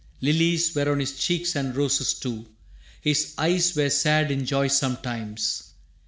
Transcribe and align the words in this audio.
Lilies 0.19 0.73
were 0.75 0.91
on 0.91 0.99
his 0.99 1.15
cheeks 1.15 1.55
and 1.55 1.75
roses 1.75 2.15
too. 2.15 2.47
His 3.01 3.35
eyes 3.37 3.75
were 3.75 3.91
sad 3.91 4.31
in 4.31 4.47
joy 4.47 4.65
sometimes. 4.67 5.73